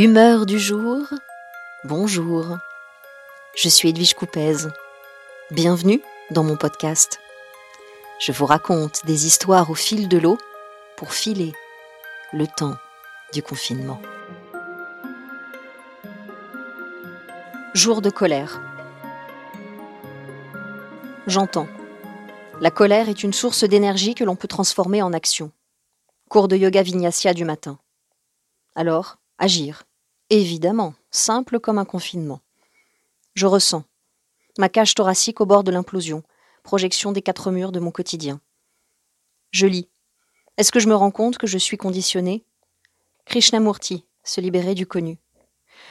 [0.00, 1.08] Humeur du jour,
[1.82, 2.56] bonjour.
[3.56, 4.68] Je suis Edwige Coupez.
[5.50, 6.00] Bienvenue
[6.30, 7.18] dans mon podcast.
[8.20, 10.38] Je vous raconte des histoires au fil de l'eau
[10.96, 11.52] pour filer
[12.32, 12.76] le temps
[13.32, 14.00] du confinement.
[17.74, 18.62] Jour de colère.
[21.26, 21.66] J'entends.
[22.60, 25.50] La colère est une source d'énergie que l'on peut transformer en action.
[26.30, 27.80] Cours de yoga vinyasa du matin.
[28.76, 29.87] Alors, agir.
[30.30, 32.40] Évidemment, simple comme un confinement.
[33.34, 33.84] Je ressens.
[34.58, 36.22] Ma cage thoracique au bord de l'implosion,
[36.62, 38.38] projection des quatre murs de mon quotidien.
[39.52, 39.88] Je lis.
[40.58, 42.44] Est-ce que je me rends compte que je suis conditionné
[43.24, 45.18] Krishnamurti, se libérer du connu.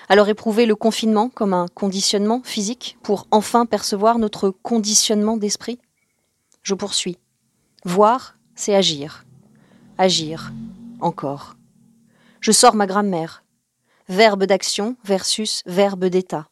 [0.08, 5.80] Alors éprouver le confinement comme un conditionnement physique pour enfin percevoir notre conditionnement d'esprit?
[6.62, 7.18] Je poursuis.
[7.86, 9.26] Voir, c'est agir.
[9.98, 10.52] Agir,
[11.00, 11.56] encore.
[12.40, 13.44] Je sors ma grammaire
[14.10, 16.50] verbe d'action versus verbe d'état.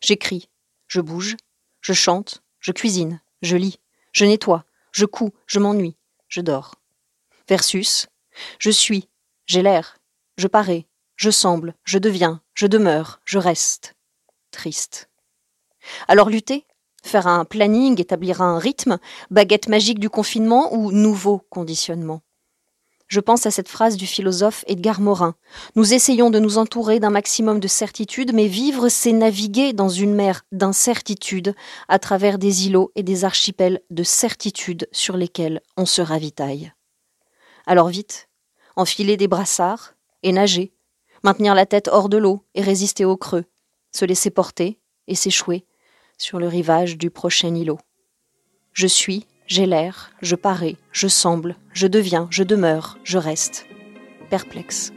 [0.00, 0.48] J'écris,
[0.86, 1.36] je bouge,
[1.80, 3.78] je chante, je cuisine, je lis,
[4.12, 5.96] je nettoie, je couds, je m'ennuie,
[6.28, 6.76] je dors.
[7.48, 8.06] Versus
[8.58, 9.08] je suis,
[9.46, 9.98] j'ai l'air,
[10.36, 13.94] je parais, je semble, je deviens, je demeure, je reste.
[14.50, 15.08] Triste.
[16.06, 16.64] Alors lutter
[17.02, 18.98] Faire un planning, établir un rythme,
[19.30, 22.22] baguette magique du confinement ou nouveau conditionnement?
[23.08, 25.34] Je pense à cette phrase du philosophe Edgar Morin.
[25.76, 30.14] Nous essayons de nous entourer d'un maximum de certitude, mais vivre, c'est naviguer dans une
[30.14, 31.54] mer d'incertitude
[31.88, 36.72] à travers des îlots et des archipels de certitude sur lesquels on se ravitaille.
[37.66, 38.28] Alors vite,
[38.76, 40.72] enfiler des brassards et nager,
[41.24, 43.44] maintenir la tête hors de l'eau et résister au creux,
[43.90, 45.64] se laisser porter et s'échouer
[46.18, 47.78] sur le rivage du prochain îlot.
[48.72, 53.66] Je suis j'ai l'air, je parais, je semble, je deviens, je demeure, je reste.
[54.28, 54.92] Perplexe.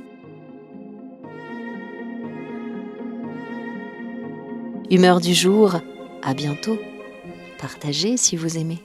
[4.89, 5.79] Humeur du jour,
[6.21, 6.77] à bientôt.
[7.59, 8.83] Partagez si vous aimez.